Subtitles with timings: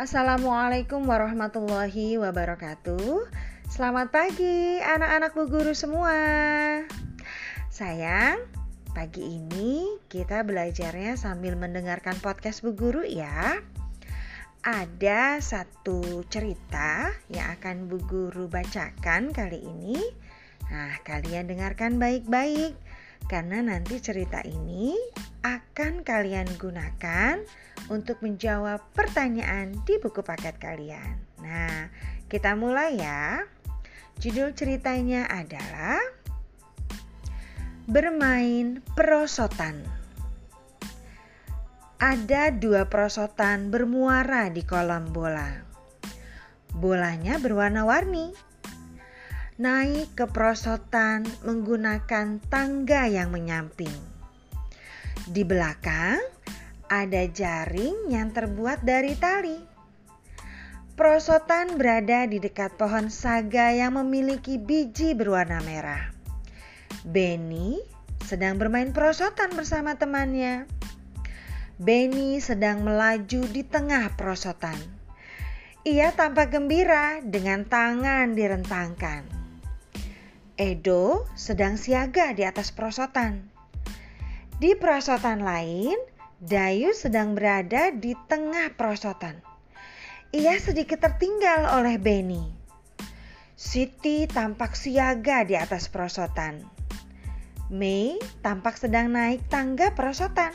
[0.00, 3.28] Assalamualaikum warahmatullahi wabarakatuh.
[3.68, 6.16] Selamat pagi anak-anak Bu Guru semua.
[7.68, 8.40] Sayang,
[8.96, 13.60] pagi ini kita belajarnya sambil mendengarkan podcast Bu Guru ya.
[14.64, 20.00] Ada satu cerita yang akan Bu Guru bacakan kali ini.
[20.72, 22.72] Nah, kalian dengarkan baik-baik
[23.26, 24.96] karena nanti cerita ini
[25.44, 27.40] akan kalian gunakan
[27.90, 31.16] untuk menjawab pertanyaan di buku paket kalian.
[31.42, 31.90] Nah,
[32.30, 33.42] kita mulai ya.
[34.20, 35.96] Judul ceritanya adalah
[37.90, 39.82] Bermain Perosotan.
[42.00, 45.52] Ada dua perosotan bermuara di kolam bola.
[46.72, 48.32] Bolanya berwarna-warni.
[49.60, 53.92] Naik ke perosotan menggunakan tangga yang menyamping.
[55.28, 56.16] Di belakang
[56.88, 59.60] ada jaring yang terbuat dari tali.
[60.96, 66.08] Perosotan berada di dekat pohon saga yang memiliki biji berwarna merah.
[67.04, 67.84] Benny
[68.24, 70.64] sedang bermain perosotan bersama temannya.
[71.76, 74.80] Benny sedang melaju di tengah perosotan.
[75.84, 79.39] Ia tampak gembira dengan tangan direntangkan.
[80.60, 83.48] Edo sedang siaga di atas perosotan.
[84.60, 85.96] Di perosotan lain,
[86.36, 89.40] Dayu sedang berada di tengah perosotan.
[90.36, 92.44] Ia sedikit tertinggal oleh Benny.
[93.56, 96.60] Siti tampak siaga di atas perosotan.
[97.72, 100.52] Mei tampak sedang naik tangga perosotan.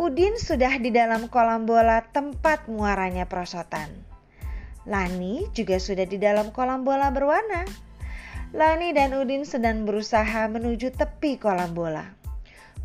[0.00, 3.92] Udin sudah di dalam kolam bola tempat muaranya perosotan.
[4.88, 7.91] Lani juga sudah di dalam kolam bola berwarna.
[8.52, 12.04] Lani dan Udin sedang berusaha menuju tepi kolam bola.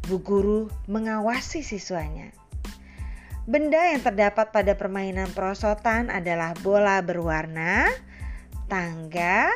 [0.08, 2.32] Bu guru mengawasi siswanya.
[3.44, 7.92] Benda yang terdapat pada permainan perosotan adalah bola berwarna,
[8.72, 9.52] tangga,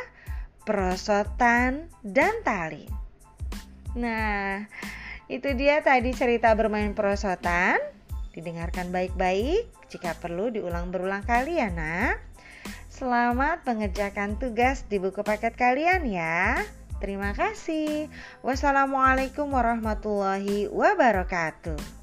[0.68, 2.92] perosotan, dan tali.
[3.96, 4.68] Nah,
[5.32, 7.80] itu dia tadi cerita bermain perosotan.
[8.36, 12.31] Didengarkan baik-baik, jika perlu diulang berulang kali ya nak.
[13.02, 16.62] Selamat mengerjakan tugas di buku paket kalian ya.
[17.02, 18.14] Terima kasih.
[18.46, 22.01] Wassalamualaikum warahmatullahi wabarakatuh.